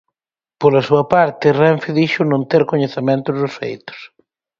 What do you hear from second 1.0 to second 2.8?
parte, Renfe dixo non ter